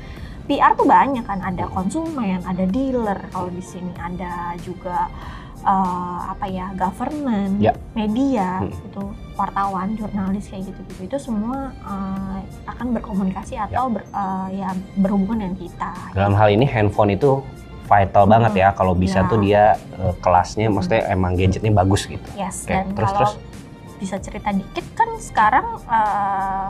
PR 0.42 0.74
tuh 0.74 0.84
banyak 0.84 1.22
kan, 1.22 1.40
ada 1.40 1.64
konsumen, 1.66 2.42
ada 2.42 2.66
dealer, 2.66 3.20
kalau 3.30 3.48
di 3.48 3.62
sini 3.62 3.94
ada 3.96 4.52
juga 4.58 5.08
eh, 5.62 6.20
apa 6.28 6.46
ya 6.46 6.74
government, 6.74 7.62
Ya. 7.62 7.74
media, 7.94 8.60
Hmm. 8.60 8.74
itu 8.74 9.04
wartawan, 9.34 9.94
jurnalis 9.94 10.48
kayak 10.48 10.70
gitu-gitu. 10.70 11.02
Itu 11.06 11.18
semua 11.18 11.70
eh, 11.76 12.40
akan 12.66 12.94
berkomunikasi 12.94 13.58
atau 13.60 13.90
ber- 13.90 14.06
eh, 14.06 14.48
ya 14.60 14.70
berhubungan 14.96 15.38
dengan 15.44 15.56
kita. 15.56 15.92
Dalam 16.14 16.34
hal 16.34 16.50
ini 16.50 16.66
handphone 16.66 17.14
itu 17.14 17.42
vital 17.86 18.24
Hmm. 18.24 18.34
banget 18.34 18.54
ya 18.58 18.68
kalau 18.72 18.94
bisa 18.94 19.22
Ya. 19.22 19.28
tuh 19.28 19.38
dia 19.40 19.64
eh, 19.76 20.14
kelasnya 20.20 20.68
Hmm. 20.68 20.76
maksudnya 20.76 21.02
emang 21.08 21.36
gadgetnya 21.36 21.72
bagus 21.72 22.06
gitu. 22.06 22.26
Yes, 22.34 22.64
Oke, 22.64 22.72
dan 22.72 22.86
terus, 22.94 23.10
kalau 23.10 23.20
terus? 23.20 23.34
bisa 23.98 24.16
cerita 24.18 24.50
dikit 24.50 24.86
kan 24.94 25.10
sekarang 25.18 25.66
eh, 25.84 26.70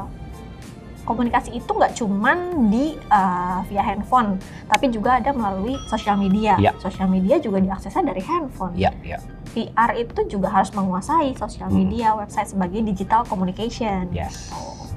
komunikasi 1.04 1.54
itu 1.54 1.68
nggak 1.68 1.94
cuman 1.94 2.38
di 2.68 2.94
eh, 2.96 3.60
via 3.66 3.84
handphone, 3.84 4.38
tapi 4.66 4.88
juga 4.88 5.18
ada 5.18 5.32
melalui 5.32 5.76
sosial 5.86 6.16
media. 6.16 6.56
Ya. 6.58 6.72
Sosial 6.78 7.08
media 7.08 7.38
juga 7.38 7.60
diaksesnya 7.60 8.04
dari 8.06 8.22
handphone. 8.22 8.74
Iya, 8.74 8.92
iya. 9.02 9.18
PR 9.52 9.92
itu 9.96 10.24
juga 10.30 10.48
harus 10.50 10.72
menguasai 10.72 11.36
sosial 11.36 11.68
Hmm. 11.68 11.84
media, 11.84 12.14
website 12.14 12.48
sebagai 12.48 12.80
digital 12.82 13.26
communication. 13.26 14.08
Yes. 14.10 14.48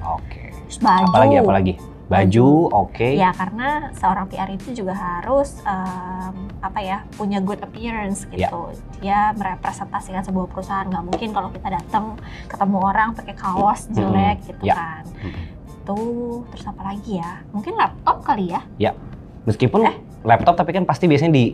Oke. 0.00 0.52
Terus 0.68 0.78
baju. 0.78 1.11
Apalagi 1.11 1.37
apalagi? 1.37 1.75
Baju, 2.04 2.49
oke. 2.68 3.16
Ya 3.16 3.32
karena 3.32 3.88
seorang 3.94 4.28
PR 4.28 4.52
itu 4.52 4.76
juga 4.76 4.92
harus 4.92 5.56
em, 5.64 6.34
apa 6.61 6.76
ya 6.78 7.00
punya 7.11 7.40
good 7.40 7.58
appearance 7.58 8.28
Ya. 8.28 8.46
gitu. 8.46 8.61
Dia 9.00 9.32
merepresentasikan 9.32 10.20
sebuah 10.23 10.46
perusahaan. 10.46 10.84
nggak 10.84 11.00
mungkin 11.02 11.32
kalau 11.32 11.49
kita 11.49 11.73
datang 11.73 12.20
ketemu 12.44 12.76
orang 12.78 13.16
pakai 13.16 13.34
kaos 13.34 13.88
jelek 13.88 14.37
gitu 14.44 14.62
Ya. 14.62 14.76
kan. 14.76 15.02
Mm-mm. 15.16 15.53
Tuh 15.84 16.44
terus 16.48 16.64
apa 16.64 16.82
lagi 16.82 17.20
ya? 17.20 17.44
Mungkin 17.52 17.72
laptop 17.76 18.24
kali 18.24 18.50
ya? 18.50 18.60
Meskipun 19.44 19.84
Eh. 19.84 19.96
laptop 20.24 20.56
tapi 20.56 20.72
kan 20.72 20.88
pasti 20.88 21.04
biasanya 21.04 21.32
di 21.32 21.52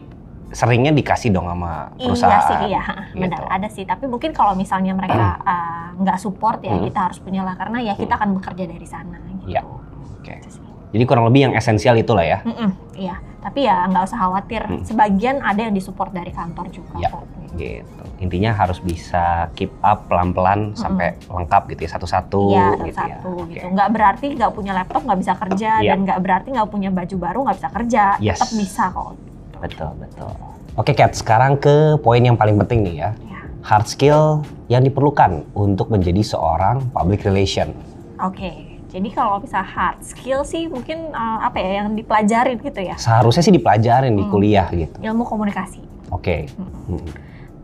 seringnya 0.51 0.91
dikasih 0.91 1.31
dong 1.31 1.47
sama 1.47 1.91
perusahaan. 1.95 2.31
Iya 2.31 2.41
sih, 2.43 2.57
iya. 2.71 2.83
gitu. 3.15 3.21
Benar, 3.23 3.43
ada 3.47 3.69
sih. 3.71 3.85
Tapi 3.87 4.07
mungkin 4.07 4.31
kalau 4.31 4.55
misalnya 4.55 4.95
mereka 4.95 5.39
eh, 5.43 5.87
nggak 5.99 6.19
support 6.19 6.63
ya 6.63 6.75
Hmm. 6.75 6.87
kita 6.87 7.01
harus 7.07 7.19
punya 7.19 7.43
lah 7.43 7.55
karena 7.55 7.83
ya 7.83 7.95
kita 7.95 8.15
akan 8.15 8.39
bekerja 8.39 8.65
dari 8.67 8.87
sana 8.87 9.19
gitu. 9.27 9.51
Iya. 9.51 9.63
Oke. 9.67 10.35
Itu 10.39 10.51
sih. 10.59 10.63
Jadi 10.91 11.05
kurang 11.07 11.31
lebih 11.31 11.51
yang 11.51 11.55
esensial 11.55 11.95
itulah 11.95 12.27
ya. 12.27 12.43
Mm-mm, 12.43 12.71
iya, 12.99 13.15
tapi 13.39 13.63
ya 13.63 13.87
nggak 13.87 14.11
usah 14.11 14.19
khawatir. 14.19 14.63
Hmm. 14.67 14.83
Sebagian 14.83 15.39
ada 15.39 15.63
yang 15.63 15.71
disupport 15.71 16.11
dari 16.11 16.35
kantor 16.35 16.67
juga. 16.67 16.99
Iya. 16.99 17.15
kok, 17.15 17.23
gitu. 17.53 17.83
gitu. 17.83 18.03
Intinya 18.21 18.53
harus 18.53 18.79
bisa 18.79 19.49
keep 19.53 19.73
up 19.81 20.07
pelan-pelan 20.07 20.75
sampai 20.75 21.17
lengkap 21.25 21.63
gitu 21.69 21.81
ya 21.83 21.91
satu-satu 21.91 22.43
Iya, 22.51 22.69
gitu 22.85 23.01
ya. 23.01 23.17
satu 23.19 23.31
Oke. 23.41 23.53
gitu. 23.57 23.65
Nggak 23.71 23.89
berarti 23.91 24.27
nggak 24.37 24.53
punya 24.53 24.73
laptop 24.73 25.03
nggak 25.03 25.21
bisa 25.21 25.33
kerja 25.37 25.71
Iya. 25.81 25.91
dan 25.91 25.99
nggak 26.05 26.19
berarti 26.21 26.49
nggak 26.53 26.69
punya 26.69 26.91
baju 26.91 27.17
baru 27.17 27.39
nggak 27.45 27.57
bisa 27.57 27.71
kerja. 27.73 28.05
Yes. 28.19 28.39
Tetap 28.39 28.51
bisa 28.55 28.85
kok. 28.91 29.13
Betul, 29.61 29.91
betul. 29.97 30.33
Oke, 30.75 30.93
Kat, 30.95 31.13
sekarang 31.13 31.57
ke 31.57 31.99
poin 31.99 32.21
yang 32.21 32.37
paling 32.37 32.57
penting 32.57 32.81
nih 32.83 32.95
ya. 32.99 33.11
Ya. 33.21 33.41
Hard 33.61 33.85
skill 33.85 34.41
yang 34.67 34.81
diperlukan 34.81 35.45
untuk 35.53 35.89
menjadi 35.89 36.23
seorang 36.23 36.89
public 36.89 37.21
relation. 37.23 37.75
Oke. 38.17 38.69
Jadi 38.91 39.07
kalau 39.11 39.39
bisa 39.39 39.63
hard 39.63 40.03
skill 40.03 40.43
sih 40.43 40.67
mungkin 40.67 41.11
eh, 41.11 41.39
apa 41.41 41.57
ya 41.57 41.71
yang 41.81 41.95
dipelajarin 41.95 42.59
gitu 42.59 42.81
ya. 42.81 42.97
Seharusnya 42.97 43.39
sih 43.41 43.53
dipelajarin 43.53 44.11
di 44.11 44.25
Hmm. 44.25 44.31
kuliah 44.31 44.67
gitu. 44.69 44.99
Ilmu 44.99 45.23
komunikasi. 45.23 45.79
Oke. 46.11 46.51
Hmm. 46.51 46.99
Hmm. 46.99 47.07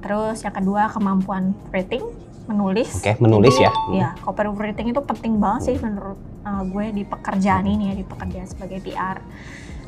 Terus 0.06 0.38
yang 0.40 0.54
kedua 0.54 0.86
kemampuan 0.86 1.50
writing, 1.68 2.06
menulis. 2.46 3.02
Oke, 3.02 3.18
menulis 3.18 3.50
Jadi, 3.52 3.66
ya. 3.66 3.70
Hmm. 3.75 3.90
Ya, 3.92 4.08
copywriting 4.22 4.94
itu 4.94 5.00
penting 5.02 5.34
banget 5.36 5.62
sih 5.64 5.76
menurut 5.76 6.14
uh, 6.40 6.62
gue 6.62 6.94
di 6.94 7.02
pekerjaan 7.02 7.66
Hmm. 7.66 7.75
ini 7.75 7.84
ya, 7.90 7.94
di 7.98 8.04
pekerjaan 8.06 8.46
sebagai 8.46 8.78
PR. 8.80 9.18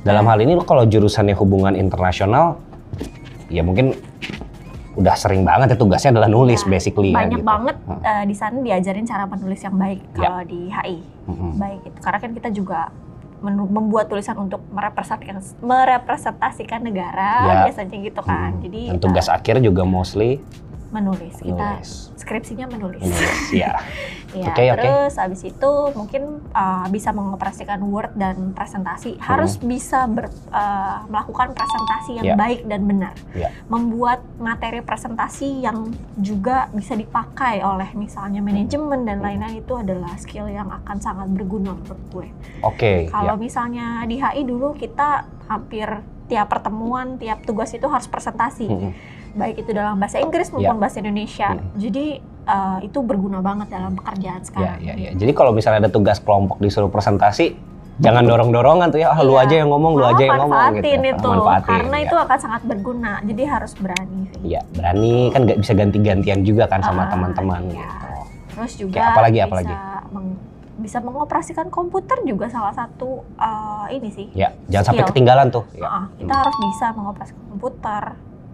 Dalam 0.02 0.26
Nah. 0.26 0.34
hal 0.34 0.42
ini 0.42 0.52
lo 0.52 0.62
kalau 0.62 0.82
jurusannya 0.82 1.34
hubungan 1.34 1.75
internasional, 1.75 2.58
ya 3.46 3.62
mungkin 3.62 3.94
udah 4.92 5.14
sering 5.14 5.46
banget 5.46 5.70
ya 5.70 5.76
tugasnya 5.78 6.10
adalah 6.12 6.26
nulis 6.26 6.58
Ya, 6.58 6.68
basically 6.68 7.14
ya. 7.14 7.22
Banyak 7.22 7.38
gitu. 7.38 7.46
banget 7.46 7.76
Hmm. 7.80 8.02
uh, 8.02 8.25
di 8.26 8.34
sana 8.34 8.58
diajarin 8.58 9.06
cara 9.06 9.22
menulis 9.25 9.60
yang 9.62 9.78
baik 9.78 10.02
Ya. 10.12 10.26
kalau 10.26 10.42
di 10.42 10.60
HI. 10.66 10.98
Mm-mm. 11.30 11.52
Baik 11.54 11.80
itu 11.84 11.98
karena 12.02 12.18
kan 12.18 12.30
kita 12.34 12.48
juga 12.50 12.80
membuat 13.42 14.11
tulisan 14.11 14.35
untuk 14.38 14.61
merepresentasikan, 14.71 15.38
merepresentasikan 15.62 16.80
negara 16.83 17.33
Ya. 17.47 17.54
biasanya 17.71 17.97
gitu 18.02 18.21
kan. 18.23 18.59
Hmm. 18.59 18.62
Jadi 18.66 18.80
Dan 18.90 18.99
tugas 18.99 19.26
uh, 19.30 19.37
akhir 19.38 19.62
juga 19.62 19.83
mostly 19.87 20.42
menulis. 20.88 21.35
Kita 21.37 21.80
skripsinya 22.16 22.66
menulis. 22.66 23.00
Menulis, 23.00 23.49
ya. 23.62 23.76
Ya, 24.28 24.52
Oke, 24.52 24.61
oke. 24.68 24.76
terus 24.76 25.16
habis 25.16 25.40
itu 25.40 25.73
mungkin 25.97 26.45
uh, 26.52 26.85
bisa 26.88 27.11
mengoperasikan 27.11 27.80
Word 27.80 28.12
dan 28.12 28.52
presentasi. 28.52 29.16
Harus 29.16 29.57
bisa 29.57 30.04
ber- 30.04 30.28
uh, 30.49 31.00
melakukan 31.09 31.57
presentasi 31.57 32.21
Ya. 32.21 32.21
yang 32.23 32.37
baik 32.37 32.61
dan 32.64 32.85
benar. 32.85 33.16
Ya. 33.33 33.49
Membuat 33.66 34.21
materi 34.37 34.80
presentasi 34.80 35.64
yang 35.64 35.92
juga 36.14 36.68
bisa 36.71 36.92
dipakai 36.92 37.61
oleh 37.61 37.88
misalnya 37.95 38.40
manajemen 38.40 39.04
dan 39.04 39.21
lain-lain 39.21 39.61
itu 39.61 39.73
adalah 39.73 40.12
skill 40.16 40.45
yang 40.47 40.68
akan 40.68 40.97
sangat 40.99 41.28
berguna 41.28 41.73
menurut 41.73 42.02
gue. 42.11 42.28
Oke, 42.61 43.09
Kalau 43.09 43.37
ya. 43.37 43.40
misalnya 43.40 43.87
di 44.04 44.16
HI 44.16 44.45
dulu 44.45 44.73
kita 44.73 45.25
hampir 45.49 45.88
tiap 46.28 46.47
pertemuan, 46.47 47.17
tiap 47.17 47.40
tugas 47.43 47.73
itu 47.73 47.85
harus 47.85 48.05
presentasi 48.05 48.69
Mm-mm. 48.69 48.93
baik 49.35 49.64
itu 49.64 49.71
dalam 49.73 49.97
bahasa 49.97 50.21
Inggris 50.21 50.49
maupun 50.49 50.76
bahasa 50.76 51.00
Indonesia. 51.00 51.57
Hmm. 51.57 51.73
Jadi 51.75 52.07
uh, 52.45 52.78
itu 52.81 52.99
berguna 53.00 53.40
banget 53.40 53.69
dalam 53.71 53.93
pekerjaan 53.95 54.37
Ya, 54.37 54.45
sekarang. 54.45 54.78
ya, 54.78 54.95
ya. 54.95 55.11
Jadi 55.12 55.33
kalau 55.33 55.50
misalnya 55.50 55.83
ada 55.83 55.90
tugas 55.90 56.19
kelompok 56.19 56.59
disuruh 56.59 56.88
presentasi, 56.88 57.57
jangan 57.99 58.25
dorong-dorongan 58.25 58.88
tuh 58.88 59.00
ya, 59.00 59.09
ah, 59.09 59.21
lu 59.21 59.35
Iya. 59.35 59.43
aja 59.43 59.55
yang 59.57 59.69
ngomong, 59.69 59.93
lu 59.95 60.05
Malah 60.05 60.12
aja 60.12 60.23
yang 60.23 60.38
ngomong 60.38 60.49
gitu. 60.49 60.69
manfaatin 60.69 61.00
ya. 61.00 61.09
itu, 61.09 61.28
Manfaatin, 61.31 61.71
karena 61.71 61.97
ya. 61.97 62.05
itu 62.05 62.17
akan 62.19 62.38
sangat 62.38 62.62
berguna. 62.62 63.12
Jadi 63.25 63.43
harus 63.43 63.73
berani 63.75 64.21
sih. 64.28 64.40
Iya, 64.45 64.61
berani 64.71 65.14
kan 65.28 65.40
nggak 65.45 65.59
bisa 65.61 65.73
ganti-gantian 65.73 66.40
juga 66.43 66.64
kan 66.67 66.81
sama 66.81 67.02
Ah, 67.02 67.09
teman-teman 67.09 67.62
iya. 67.69 67.81
gitu. 67.81 67.97
Terus 68.52 68.73
juga 68.76 68.99
Oke, 68.99 69.09
apalagi, 69.09 69.38
bisa 69.38 69.47
apalagi? 69.47 69.75
Bisa 70.88 71.04
mengoperasikan 71.04 71.68
komputer 71.68 72.16
juga 72.25 72.49
salah 72.49 72.73
satu 72.73 73.21
uh, 73.37 73.85
ini 73.92 74.09
sih. 74.09 74.33
Ya, 74.33 74.57
jangan 74.73 74.97
sampai 74.97 75.04
ketinggalan 75.04 75.52
tuh. 75.52 75.68
Ya. 75.76 75.85
Ah, 75.85 76.04
kita 76.16 76.33
Hmm. 76.33 76.40
harus 76.40 76.57
bisa 76.64 76.87
mengoperasikan 76.97 77.45
komputer, 77.47 78.02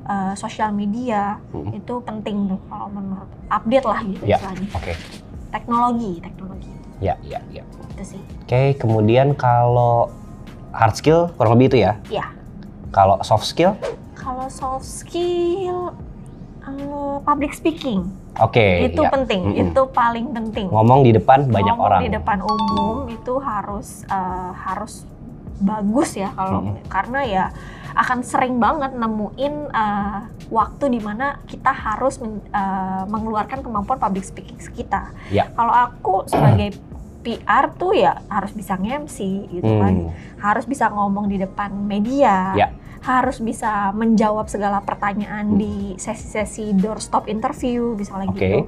uh, 0.04 0.34
sosial 0.34 0.74
media 0.74 1.38
Hmm. 1.54 1.70
itu 1.70 1.94
penting 2.02 2.50
tuh 2.50 2.58
kalau 2.66 2.90
menurut 2.90 3.30
update 3.46 3.86
lah 3.86 4.00
gitu 4.02 4.22
Ya. 4.26 4.42
Oke, 4.74 4.98
Teknologi, 5.48 6.18
teknologi 6.18 6.66
ya, 6.98 7.14
ya, 7.22 7.38
ya. 7.54 7.62
itu 7.94 8.18
sih. 8.18 8.22
Oke, 8.42 8.74
kemudian 8.74 9.38
kalau 9.38 10.10
hard 10.74 10.98
skill 10.98 11.30
kurang 11.38 11.54
lebih 11.54 11.70
itu 11.70 11.78
ya. 11.86 11.94
Iya. 12.10 12.26
Kalau 12.90 13.22
soft 13.22 13.46
skill, 13.46 13.78
Kalau 14.14 14.48
soft 14.50 14.82
skill, 14.82 15.94
uh, 16.66 17.16
public 17.20 17.52
speaking 17.52 18.08
oke. 18.34 18.66
itu 18.84 18.98
ya. 18.98 19.10
penting, 19.10 19.42
Mm-mm. 19.44 19.62
itu 19.70 19.80
paling 19.90 20.26
penting. 20.30 20.66
Ngomong 20.68 21.00
di 21.02 21.12
depan 21.12 21.46
banyak 21.46 21.70
Ngomong 21.70 21.86
orang. 21.86 22.00
di 22.02 22.10
depan 22.10 22.38
umum 22.40 23.06
itu 23.06 23.34
harus 23.38 24.02
uh, 24.08 24.50
harus 24.52 25.04
bagus 25.56 26.14
ya 26.14 26.34
kalau 26.34 26.66
Mm-mm. 26.66 26.82
karena 26.88 27.20
ya 27.22 27.44
akan 27.94 28.26
sering 28.26 28.58
banget 28.58 28.90
nemuin 28.90 29.70
uh, 29.70 30.18
waktu 30.50 30.84
di 30.90 30.98
mana 30.98 31.38
kita 31.46 31.70
harus 31.70 32.18
men- 32.18 32.42
uh, 32.50 33.06
mengeluarkan 33.06 33.62
kemampuan 33.62 33.96
public 33.96 34.26
speaking 34.26 34.58
kita. 34.74 35.14
Ya. 35.30 35.46
Kalau 35.54 35.70
aku 35.70 36.26
sebagai 36.26 36.74
PR 37.22 37.72
tuh 37.72 37.94
ya 37.94 38.20
harus 38.26 38.50
bisa 38.50 38.74
nge-MC 38.74 39.16
gitu 39.48 39.72
kan 39.78 39.94
Hmm, 39.96 40.12
harus 40.36 40.66
bisa 40.66 40.90
ngomong 40.90 41.24
di 41.24 41.40
depan 41.40 41.72
media, 41.72 42.52
Ya. 42.52 42.68
Harus 43.04 43.36
bisa 43.38 43.92
menjawab 43.92 44.48
segala 44.48 44.80
pertanyaan 44.80 45.46
Hmm. 45.46 45.58
di 45.58 45.74
sesi-sesi 45.94 46.72
doorstop 46.72 47.28
interview, 47.28 47.92
misalnya 47.92 48.28
Oke. 48.28 48.38
gitu. 48.38 48.58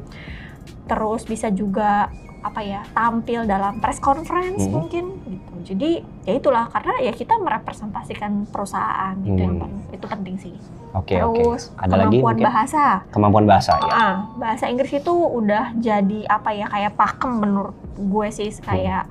Terus 0.87 1.25
bisa 1.25 1.49
juga 1.49 2.13
apa 2.39 2.63
ya 2.63 2.87
tampil 2.93 3.43
dalam 3.43 3.81
press 3.81 3.99
conference 3.99 4.63
Hmm. 4.63 4.75
mungkin 4.77 5.05
gitu. 5.25 5.53
Jadi 5.67 5.91
ya 6.23 6.33
itulah 6.33 6.69
karena 6.69 7.03
ya 7.03 7.11
kita 7.11 7.35
merepresentasikan 7.37 8.47
perusahaan 8.47 9.19
itu 9.19 9.35
yang 9.37 9.57
Hmm. 9.57 9.63
pen- 9.65 9.83
itu 9.91 10.07
penting 10.07 10.37
sih. 10.39 10.55
Oke, 10.93 11.19
oke. 11.19 11.43
Terus 11.43 11.75
Ada 11.75 11.93
lagi 11.99 12.17
kemampuan 12.17 12.35
mungkin? 12.35 12.47
bahasa. 12.47 12.85
Kemampuan 13.11 13.45
bahasa 13.45 13.73
ya. 13.75 13.91
Ah, 13.91 14.15
bahasa 14.37 14.65
Inggris 14.65 14.93
itu 14.95 15.11
udah 15.13 15.75
jadi 15.75 16.25
apa 16.25 16.51
ya 16.53 16.67
kayak 16.67 16.93
pakem 16.95 17.33
menurut 17.35 17.75
gue 17.97 18.29
sih 18.31 18.49
kayak 18.61 19.05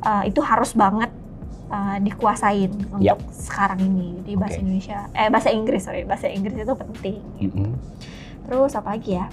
uh, 0.00 0.22
itu 0.24 0.40
harus 0.40 0.72
banget 0.72 1.10
uh, 1.68 1.96
dikuasain 1.98 2.70
untuk 2.90 3.00
Yap. 3.00 3.18
sekarang 3.30 3.80
ini 3.82 4.20
di 4.22 4.32
bahasa 4.34 4.56
Oke. 4.56 4.62
Indonesia 4.62 4.98
eh 5.12 5.28
bahasa 5.28 5.48
Inggris 5.48 5.82
sorry 5.82 6.02
bahasa 6.02 6.26
Inggris 6.26 6.56
itu 6.56 6.74
penting 6.74 7.16
Mm-mm. 7.40 7.70
terus 8.44 8.72
apa 8.72 8.92
lagi 8.92 9.14
ya 9.14 9.26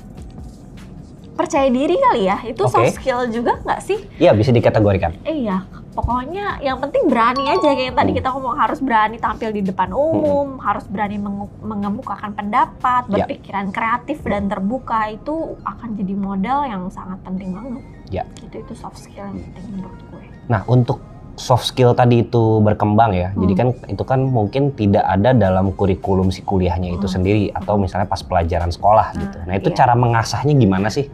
percaya 1.36 1.68
diri 1.68 2.00
kali 2.00 2.22
ya 2.24 2.38
itu 2.44 2.62
Oke. 2.62 2.72
soft 2.72 2.96
skill 2.96 3.28
juga 3.28 3.60
nggak 3.60 3.80
sih 3.80 4.00
Iya, 4.16 4.32
bisa 4.32 4.50
dikategorikan. 4.50 5.20
iya 5.22 5.68
pokoknya 5.92 6.60
yang 6.60 6.76
penting 6.78 7.08
berani 7.08 7.44
aja 7.46 7.72
kayak 7.72 7.86
yang 7.86 7.96
tadi 7.96 8.12
Hmm. 8.12 8.20
kita 8.20 8.30
ngomong 8.30 8.56
harus 8.58 8.80
berani 8.80 9.16
tampil 9.16 9.50
di 9.50 9.62
depan 9.62 9.92
umum 9.92 10.60
harus 10.60 10.84
berani 10.86 11.16
mengemukakan 11.62 12.32
pendapat 12.32 13.04
Ya. 13.06 13.24
berpikiran 13.24 13.72
kreatif 13.72 14.20
dan 14.22 14.48
terbuka 14.48 15.08
itu 15.10 15.56
akan 15.62 15.96
jadi 15.96 16.14
modal 16.14 16.60
yang 16.64 16.84
sangat 16.88 17.20
penting 17.22 17.52
banget 17.52 17.84
Ya. 18.12 18.24
gitu 18.38 18.60
itu 18.62 18.74
soft 18.74 18.96
skill 18.98 19.24
yang 19.26 19.40
penting 19.42 19.66
menurut 19.74 20.02
gue 20.10 20.24
Nah, 20.46 20.62
untuk 20.68 21.00
soft 21.36 21.66
skill 21.66 21.92
tadi 21.92 22.22
itu 22.22 22.60
berkembang 22.60 23.12
ya. 23.12 23.30
Jadi 23.34 23.54
Hmm. 23.54 23.60
kan 23.60 23.68
itu 23.88 24.04
kan 24.04 24.20
mungkin 24.24 24.72
tidak 24.72 25.04
ada 25.04 25.32
dalam 25.32 25.72
kurikulum 25.72 26.30
si 26.30 26.40
kuliahnya 26.42 26.92
itu 26.92 27.04
Hmm. 27.04 27.16
sendiri 27.16 27.52
atau 27.52 27.76
misalnya 27.76 28.06
pas 28.06 28.20
pelajaran 28.20 28.70
sekolah 28.70 29.08
Nah, 29.10 29.20
gitu. 29.20 29.38
Nah, 29.44 29.54
itu 29.54 29.70
iya. 29.70 29.76
cara 29.76 29.94
mengasahnya 29.94 30.54
gimana 30.54 30.88
sih? 30.88 31.12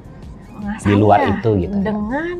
Mengasahnya 0.53 0.95
luar 0.95 1.19
itu 1.27 1.49
gitu 1.59 1.73
ya. 1.73 1.83
dengan 1.83 2.37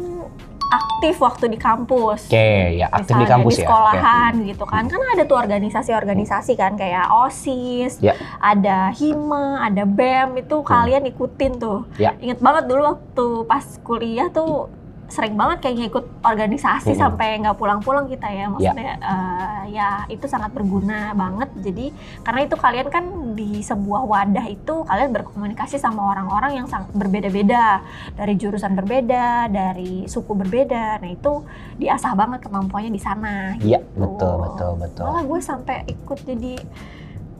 aktif 0.72 1.20
waktu 1.20 1.50
di 1.50 1.60
kampus 1.60 2.32
Oke, 2.32 2.48
ya 2.78 2.88
aktif 2.88 3.12
di 3.12 3.20
Misalnya 3.20 3.34
kampus 3.34 3.52
di 3.52 3.58
ya. 3.58 3.68
sekolahan 3.68 4.34
Oke. 4.34 4.48
gitu 4.48 4.64
kan 4.64 4.84
kan 4.88 5.00
ada 5.10 5.24
tuh 5.26 5.36
organisasi-organisasi 5.36 6.54
kan 6.56 6.72
kayak 6.74 7.12
osis 7.12 8.00
Ya. 8.00 8.16
ada 8.40 8.88
hima 8.92 9.60
ada 9.62 9.84
bem 9.84 10.38
itu 10.38 10.64
kalian 10.64 11.04
ikutin 11.06 11.60
tuh 11.60 11.84
Ya. 11.98 12.16
inget 12.18 12.40
banget 12.40 12.72
dulu 12.72 12.88
waktu 12.88 13.28
pas 13.44 13.66
kuliah 13.82 14.30
tuh 14.30 14.72
sering 15.12 15.36
banget 15.36 15.60
kayak 15.60 15.76
ngikut 15.78 16.06
organisasi 16.24 16.96
Mm-mm. 16.96 17.02
sampai 17.04 17.36
nggak 17.44 17.60
pulang-pulang 17.60 18.08
kita 18.08 18.32
ya 18.32 18.48
maksudnya 18.48 18.96
eh, 18.96 19.62
ya 19.76 19.90
itu 20.08 20.24
sangat 20.26 20.56
berguna 20.56 21.12
banget 21.12 21.52
jadi 21.60 21.92
karena 22.24 22.40
itu 22.48 22.56
kalian 22.56 22.88
kan 22.88 23.04
di 23.36 23.60
sebuah 23.60 24.08
wadah 24.08 24.46
itu 24.48 24.88
kalian 24.88 25.12
berkomunikasi 25.12 25.76
sama 25.76 26.16
orang-orang 26.16 26.64
yang 26.64 26.68
sangat 26.72 26.96
berbeda-beda 26.96 27.84
dari 28.16 28.34
jurusan 28.40 28.72
berbeda 28.72 29.52
dari 29.52 30.08
suku 30.08 30.32
berbeda 30.32 31.04
nah 31.04 31.12
itu 31.12 31.44
diasah 31.76 32.16
banget 32.16 32.40
kemampuannya 32.48 32.92
di 32.96 33.02
sana 33.02 33.60
Iya, 33.60 33.84
gitu. 33.84 34.00
betul, 34.00 34.34
betul, 34.48 34.72
betul. 34.80 35.04
malah 35.12 35.24
gue 35.28 35.40
sampai 35.44 35.76
ikut 35.92 36.20
jadi 36.24 36.54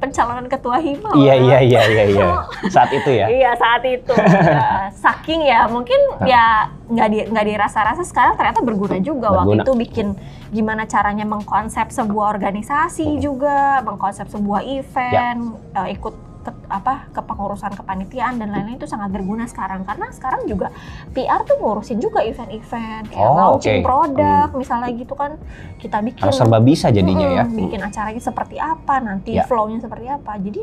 pencalonan 0.02 0.46
ketua 0.46 0.82
hima 0.82 1.14
Iya, 1.14 1.34
iya, 1.38 1.58
iya, 1.62 1.82
iya, 1.86 2.04
iya. 2.10 2.28
Saat 2.74 2.90
itu 2.92 3.10
ya. 3.12 3.30
Iya 3.30 3.52
saat 3.54 3.84
itu 3.86 4.14
Ya, 4.52 4.90
saking 4.92 5.46
ya 5.46 5.70
mungkin 5.70 5.96
Nah. 6.18 6.26
ya 6.26 6.46
nggak 6.88 7.08
di 7.08 7.20
nggak 7.30 7.46
dirasa-rasa 7.48 8.02
sekarang 8.02 8.34
ternyata 8.34 8.60
berguna 8.60 8.98
juga 8.98 9.30
waktu 9.32 9.58
Berguna. 9.58 9.64
itu 9.64 9.74
bikin 9.78 10.08
gimana 10.50 10.84
caranya 10.84 11.24
mengkonsep 11.24 11.88
sebuah 11.88 12.34
organisasi 12.34 13.16
juga 13.18 13.80
mengkonsep 13.82 14.26
sebuah 14.28 14.66
event 14.66 15.40
Ya. 15.72 15.80
eh, 15.80 15.94
ikut 15.94 16.14
ke, 16.42 16.52
apa 16.68 17.08
kepengurusan 17.12 17.72
kepanitiaan 17.74 18.36
dan 18.36 18.50
lain-lain 18.50 18.76
itu 18.76 18.86
sangat 18.86 19.10
berguna 19.10 19.46
sekarang 19.46 19.82
karena 19.82 20.10
sekarang 20.10 20.44
juga 20.44 20.74
PR 21.12 21.42
tuh 21.42 21.58
ngurusin 21.58 21.98
juga 21.98 22.22
event-event 22.22 23.08
kayak 23.08 23.22
Oh, 23.24 23.38
launching 23.56 23.80
oke. 23.80 23.86
produk 23.86 24.48
misalnya 24.52 24.90
gitu 24.92 25.14
kan 25.14 25.38
kita 25.78 26.02
bikin 26.02 26.22
Harus 26.22 26.36
serba 26.36 26.58
bisa 26.58 26.90
jadinya 26.90 27.28
ya. 27.32 27.44
Mm-mm, 27.46 27.58
bikin 27.62 27.80
acaranya 27.80 28.20
seperti 28.20 28.56
apa 28.58 28.96
nanti 29.00 29.34
Ya. 29.34 29.46
flow-nya 29.46 29.80
seperti 29.80 30.06
apa 30.06 30.36
jadi 30.36 30.62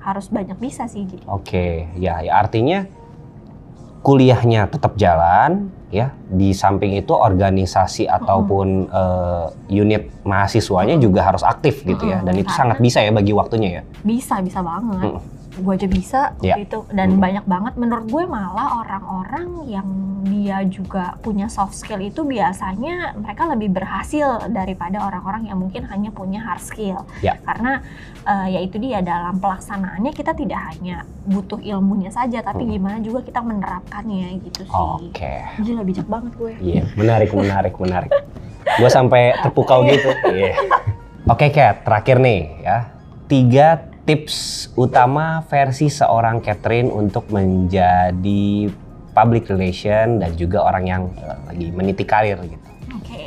harus 0.00 0.26
banyak 0.26 0.56
bisa 0.56 0.84
sih 0.84 1.04
jadi 1.04 1.24
Oke, 1.28 1.66
ya, 1.94 2.20
ya 2.20 2.32
artinya 2.34 2.88
kuliahnya 4.00 4.64
tetap 4.66 4.96
jalan, 4.96 5.68
ya. 5.90 6.14
Di 6.30 6.54
samping 6.54 6.96
itu 6.96 7.12
organisasi 7.12 8.06
ataupun 8.06 8.88
eh, 8.88 9.46
unit 9.74 10.08
mahasiswanya 10.24 10.96
Mm-mm. 10.96 11.04
juga 11.04 11.20
harus 11.26 11.42
aktif 11.42 11.82
gitu 11.84 12.06
ya. 12.06 12.22
Dan 12.22 12.38
itu 12.38 12.50
sangat 12.50 12.78
bisa 12.78 13.02
ya 13.02 13.10
bagi 13.10 13.34
waktunya 13.34 13.68
ya. 13.78 13.82
bisa 14.00 14.40
bisa 14.40 14.62
banget 14.62 15.10
Mm. 15.10 15.39
Gue 15.60 15.72
aja 15.74 15.86
bisa 15.86 16.20
Iya. 16.38 16.56
waktu 16.56 16.62
itu 16.64 16.78
dan 16.90 17.08
Mm. 17.10 17.20
banyak 17.20 17.44
banget 17.44 17.72
menurut 17.76 18.06
gue 18.06 18.24
malah 18.24 18.80
orang-orang 18.80 19.48
yang 19.64 19.88
dia 20.22 20.60
juga 20.64 21.16
punya 21.18 21.46
soft 21.46 21.72
skill 21.74 21.98
itu 21.98 22.22
biasanya 22.22 23.14
mereka 23.14 23.44
lebih 23.46 23.70
berhasil 23.70 24.26
daripada 24.48 25.00
orang-orang 25.02 25.46
yang 25.46 25.56
mungkin 25.56 25.84
hanya 25.84 26.10
punya 26.10 26.40
hard 26.40 26.60
skill 26.60 27.04
Ya. 27.20 27.36
karena 27.40 27.80
eh, 28.22 28.46
ya 28.50 28.60
itu 28.60 28.76
dia 28.76 29.00
dalam 29.00 29.36
pelaksanaannya 29.36 30.10
kita 30.10 30.32
tidak 30.32 30.60
hanya 30.70 31.04
butuh 31.24 31.56
ilmunya 31.58 32.08
saja 32.08 32.40
tapi 32.40 32.64
Mm. 32.64 32.70
gimana 32.70 32.98
juga 32.98 33.20
kita 33.22 33.40
menerapkannya 33.40 34.28
gitu 34.42 34.64
sih 34.64 34.76
Oke. 35.08 35.34
gila 35.60 35.82
bijak 35.82 36.06
banget 36.06 36.32
gue 36.34 36.52
Iya, 36.58 36.82
menarik, 36.94 37.30
menarik, 37.30 37.74
menarik. 37.76 38.12
Gue 38.70 38.86
sampai 38.86 39.34
terpukau 39.36 39.82
gitu. 39.82 40.08
Iya. 40.26 40.54
Oke, 41.26 41.48
Kat, 41.48 41.82
terakhir 41.82 42.16
nih 42.18 42.40
ya. 42.60 42.78
Tiga 43.26 43.89
tips 44.04 44.68
utama 44.74 45.44
versi 45.46 45.92
seorang 45.92 46.40
Catherine 46.40 46.88
untuk 46.88 47.28
menjadi 47.28 48.72
public 49.12 49.50
relation 49.50 50.22
dan 50.22 50.32
juga 50.34 50.64
orang 50.64 50.84
yang 50.86 51.02
eh, 51.20 51.38
lagi 51.50 51.66
meniti 51.74 52.04
karir 52.06 52.38
gitu. 52.40 52.68
oke 52.96 53.22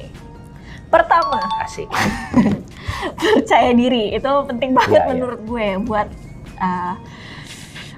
pertama 0.90 1.40
Asik. 1.62 1.90
percaya 3.38 3.72
diri 3.74 4.14
itu 4.16 4.32
penting 4.48 4.72
banget 4.78 5.02
Iya, 5.02 5.04
iya. 5.04 5.12
menurut 5.14 5.42
gue 5.44 5.68
buat 5.84 6.08
uh, 6.58 6.94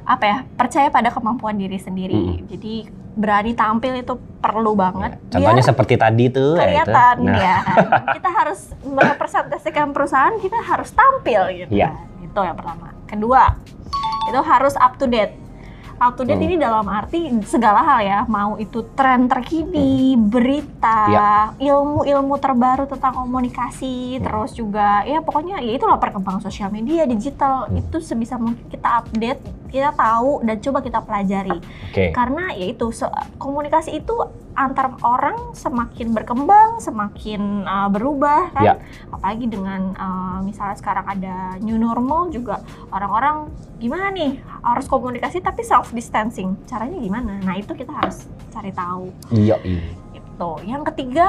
apa 0.05 0.24
ya 0.24 0.38
percaya 0.53 0.88
pada 0.89 1.10
kemampuan 1.10 1.58
diri 1.58 1.77
sendiri 1.82 2.13
Mm-mm. 2.13 2.46
jadi 2.50 2.75
berani 3.15 3.51
tampil 3.51 3.95
itu 3.95 4.13
perlu 4.38 4.72
banget 4.74 5.15
Ya, 5.15 5.39
Contohnya 5.39 5.63
seperti 5.63 5.95
tadi 5.95 6.27
tuh 6.27 6.53
ya 6.53 6.60
itu. 6.60 6.62
kelihatan 6.62 7.15
Nah, 7.24 7.38
ya 7.38 7.57
kita 8.15 8.29
harus 8.29 8.60
merepresentasikan 8.84 9.89
perusahaan 9.89 10.36
kita 10.38 10.60
harus 10.60 10.91
tampil 10.91 11.41
gitu 11.55 11.72
Iya. 11.74 11.89
kan. 11.89 12.22
itu 12.22 12.39
yang 12.41 12.55
pertama 12.55 12.88
kedua 13.05 13.43
itu 14.25 14.39
harus 14.41 14.75
up 14.75 14.95
to 14.95 15.05
date 15.05 15.34
up 15.95 16.12
to 16.13 16.24
date 16.24 16.36
Hmm. 16.36 16.45
ini 16.45 16.55
dalam 16.57 16.84
arti 16.86 17.24
segala 17.41 17.79
hal 17.79 18.00
ya 18.01 18.19
mau 18.25 18.57
itu 18.57 18.84
tren 18.91 19.25
terkini 19.25 20.19
berita 20.19 21.00
Hmm. 21.01 21.13
Iya. 21.13 21.31
ilmu-ilmu 21.63 22.36
terbaru 22.36 22.84
tentang 22.86 23.15
komunikasi 23.15 24.19
Hmm. 24.19 24.22
terus 24.22 24.51
juga 24.51 25.01
ya 25.03 25.19
pokoknya 25.19 25.57
ya 25.57 25.72
itulah 25.74 25.95
perkembangan 25.95 26.41
sosial 26.41 26.67
media 26.69 27.05
digital 27.05 27.65
Hmm. 27.65 27.79
itu 27.79 27.98
sebisa 27.98 28.36
mungkin 28.36 28.67
kita 28.67 29.00
update 29.00 29.39
kita 29.75 29.91
tahu 29.91 30.39
dan 30.41 30.55
coba 30.58 30.79
kita 30.79 31.00
pelajari 31.00 31.60
Oke. 31.86 32.10
karena 32.10 32.50
ya 32.51 32.65
itu 32.67 32.88
se- 32.89 33.10
komunikasi 33.36 33.98
itu 33.98 34.15
antar 34.53 34.96
orang 35.01 35.51
semakin 35.51 36.10
berkembang 36.10 36.79
semakin 36.79 37.41
uh, 37.62 37.88
berubah 37.88 38.50
kan 38.50 38.63
Ya. 38.63 38.74
apalagi 39.10 39.46
dengan 39.46 39.91
uh, 39.94 40.39
misalnya 40.39 40.75
sekarang 40.75 41.03
ada 41.05 41.36
new 41.60 41.75
normal 41.75 42.32
juga 42.32 42.63
orang-orang 42.88 43.51
gimana 43.75 44.10
nih 44.10 44.39
harus 44.62 44.86
komunikasi 44.86 45.39
tapi 45.39 45.60
self 45.62 45.91
distancing 45.91 46.55
caranya 46.63 46.96
gimana 46.96 47.36
nah 47.41 47.53
itu 47.53 47.72
kita 47.72 47.91
harus 47.91 48.24
cari 48.50 48.72
tahu 48.72 49.12
Iya, 49.29 49.60
iya. 49.62 49.84
itu 50.13 50.50
yang 50.63 50.82
ketiga 50.86 51.27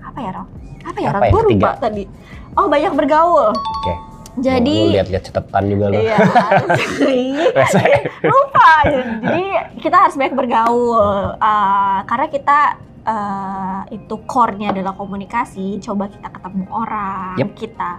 apa 0.00 0.18
ya 0.18 0.30
Rob? 0.32 0.48
apa 0.82 0.98
ya 0.98 1.10
Rob? 1.10 1.22
Gue 1.28 1.42
lupa 1.46 1.70
tadi 1.76 2.08
oh 2.54 2.64
banyak 2.64 2.92
bergaul 2.94 3.52
Oke. 3.52 3.94
Jadi 4.36 4.76
lihat-lihat 5.00 5.22
catatan 5.26 5.64
juga 5.72 5.84
lo. 5.90 5.96
Iya, 5.96 6.16
Iya, 7.06 7.48
lupa. 8.22 8.70
Jadi 8.84 9.44
kita 9.80 9.96
harus 9.96 10.14
banyak 10.14 10.34
bergaul 10.34 11.34
Uh, 11.36 11.98
karena 12.04 12.26
kita 12.26 12.58
uh, 13.06 13.80
itu 13.88 14.14
core-nya 14.26 14.72
adalah 14.72 14.92
komunikasi. 14.92 15.78
Coba 15.78 16.08
kita 16.08 16.28
ketemu 16.28 16.64
orang, 16.68 17.36
Yep. 17.38 17.50
kita 17.54 17.90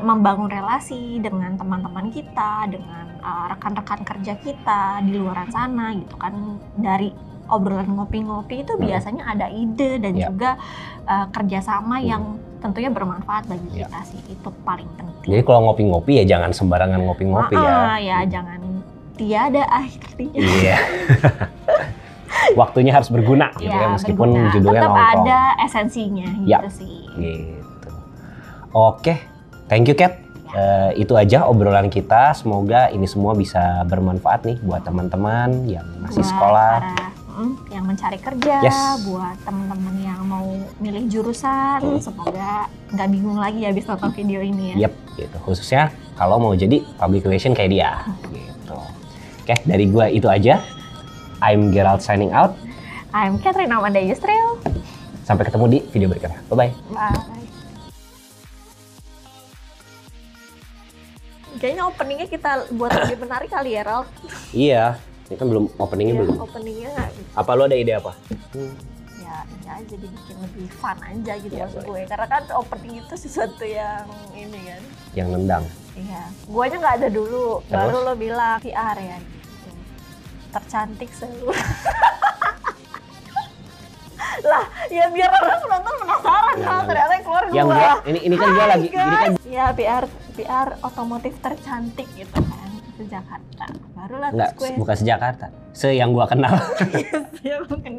membangun 0.00 0.48
relasi 0.48 1.18
dengan 1.18 1.56
teman-teman 1.56 2.08
kita, 2.08 2.68
dengan 2.68 3.18
uh, 3.20 3.50
rekan-rekan 3.50 4.00
kerja 4.00 4.34
kita 4.38 5.02
di 5.02 5.18
luar 5.18 5.44
sana 5.50 5.92
gitu 5.92 6.14
kan 6.16 6.32
dari 6.76 7.10
obrolan 7.50 7.90
ngopi-ngopi 7.90 8.62
itu 8.62 8.78
Hmm. 8.78 8.86
biasanya 8.86 9.22
ada 9.26 9.46
ide 9.50 9.98
dan 9.98 10.14
Yep. 10.14 10.26
juga 10.30 10.50
uh, 11.04 11.26
kerjasama 11.28 11.98
Hmm. 11.98 12.06
yang 12.06 12.24
tentunya 12.60 12.88
bermanfaat 12.88 13.44
bagi 13.46 13.66
Yep. 13.72 13.88
kita 13.88 14.00
sih 14.06 14.20
itu 14.28 14.48
paling 14.62 14.88
penting. 14.94 15.28
Jadi 15.30 15.42
kalau 15.42 15.60
ngopi-ngopi 15.66 16.12
ya 16.14 16.24
jangan 16.28 16.50
sembarangan 16.50 17.00
ngopi-ngopi 17.00 17.54
ya. 17.54 17.72
Ah, 17.88 17.96
ya 17.96 18.18
jangan 18.24 18.60
tiada 19.14 19.64
akhirnya. 19.66 20.30
Iya. 20.32 20.76
Waktunya 22.52 22.90
harus 22.90 23.08
berguna 23.08 23.50
gitu 23.54 23.68
Ya, 23.68 23.84
ya 23.84 23.88
meskipun 23.90 24.28
berguna. 24.28 24.50
judulnya 24.50 24.80
tetap 24.80 24.92
nongkrong. 24.92 25.24
ada 25.24 25.40
esensinya 25.60 26.28
Ya. 26.42 26.58
gitu 26.58 26.68
sih. 26.78 26.96
Gitu. 27.12 27.90
Oke, 28.70 29.14
thank 29.66 29.86
you 29.86 29.94
Kat. 29.94 30.16
Eh, 30.50 30.90
itu 30.98 31.14
aja 31.14 31.46
obrolan 31.46 31.86
kita. 31.86 32.34
Semoga 32.34 32.90
ini 32.90 33.06
semua 33.06 33.34
bisa 33.34 33.60
bermanfaat 33.84 34.40
nih 34.44 34.56
buat 34.60 34.82
teman-teman 34.82 35.62
yang 35.64 35.86
masih 36.00 36.20
Buat 36.20 36.30
sekolah. 36.32 36.72
para, 36.80 37.09
mencari 37.90 38.18
kerja, 38.22 38.56
Yes. 38.62 39.02
buat 39.02 39.36
teman-teman 39.42 39.96
yang 39.98 40.22
mau 40.22 40.46
milih 40.78 41.10
jurusan, 41.10 41.82
Hmm. 41.82 41.98
semoga 41.98 42.70
nggak 42.94 43.08
bingung 43.10 43.34
lagi 43.34 43.66
habis 43.66 43.82
nonton 43.84 44.14
video 44.14 44.38
ini 44.38 44.78
ya. 44.78 44.86
Yep, 44.86 44.92
gitu. 45.18 45.36
Khususnya 45.42 45.90
kalau 46.14 46.38
mau 46.38 46.54
jadi 46.54 46.86
public 46.94 47.26
relation 47.26 47.50
kayak 47.50 47.70
dia. 47.74 47.90
Gitu. 48.30 48.78
Oke, 49.42 49.54
dari 49.66 49.90
gua 49.90 50.06
itu 50.06 50.30
aja. 50.30 50.62
I'm 51.42 51.74
Gerald 51.74 51.98
signing 51.98 52.30
out. 52.30 52.54
I'm 53.10 53.42
Catherine 53.42 53.74
Amanda 53.74 53.98
Yusril. 53.98 54.62
Sampai 55.26 55.42
ketemu 55.42 55.66
di 55.66 55.78
video 55.90 56.06
berikutnya. 56.06 56.38
Bye-bye. 56.46 56.72
Bye. 56.94 57.38
Kayaknya 61.60 61.84
openingnya 61.84 62.28
kita 62.30 62.50
buat 62.72 62.88
lebih 62.88 63.20
menarik 63.20 63.52
kali 63.52 63.76
ya, 63.76 63.82
Ral. 63.84 64.02
Iya, 64.50 64.84
ini 65.30 65.38
kan 65.38 65.46
belum 65.46 65.64
openingnya 65.78 66.10
Iya, 66.12 66.22
belum. 66.26 66.36
Openingnya 66.42 66.88
nggak 66.90 67.10
Apa 67.38 67.50
lo 67.54 67.62
ada 67.64 67.76
ide 67.76 67.92
apa? 67.94 68.12
ya 69.20 69.36
ini 69.46 69.68
aja 69.70 69.94
dibikin 69.94 70.36
lebih 70.42 70.66
fun 70.74 70.98
aja 70.98 71.32
gitu 71.38 71.54
Iya, 71.54 71.64
maksud 71.64 71.86
gue. 71.86 72.00
Karena 72.04 72.26
kan 72.26 72.42
opening 72.52 72.94
itu 72.98 73.14
sesuatu 73.14 73.62
yang 73.62 74.10
ini 74.34 74.58
kan. 74.66 74.82
Yang 75.14 75.28
nendang. 75.30 75.64
iya. 75.94 76.22
Guanya 76.44 76.76
nggak 76.76 76.94
ada 76.98 77.08
dulu. 77.08 77.62
Baru 77.64 77.94
Terus? 77.94 78.06
lo 78.06 78.14
bilang 78.18 78.58
PR 78.58 78.96
ya 78.98 79.16
gitu. 79.22 79.70
Tercantik 80.50 81.10
seluruh. 81.14 81.54
Lah 84.40 84.64
ya 84.88 85.04
biar 85.06 85.28
orang 85.28 85.60
penonton 85.60 85.94
penasaran 86.00 86.54
Nggak, 86.56 86.64
lah 86.64 86.72
nggak, 86.72 86.88
ternyata 86.88 87.12
yang 87.12 87.24
keluar 87.24 87.42
Yang 87.44 87.66
gua 87.66 87.76
gua, 87.76 87.92
ini 88.08 88.18
ini 88.20 88.34
kan 88.34 88.48
gua 88.50 88.66
lagi, 88.66 88.86
ini 88.88 88.96
kan 88.96 89.30
ya 89.44 89.66
PR 89.70 90.04
PR 90.32 90.68
otomotif 90.80 91.34
tercantik 91.38 92.08
gitu 92.16 92.34
kan 93.00 93.08
se 93.08 93.16
Jakarta 93.16 93.66
barulah 93.96 94.28
enggak 94.28 94.50
gue 94.60 94.68
bukan 94.76 94.96
sejakarta. 94.96 95.46
Se 95.72 95.88
yang 95.94 96.10
gua 96.12 96.26
kenal. 96.26 96.52
ya, 97.46 97.62
gue 97.62 97.78
kenal 97.80 97.98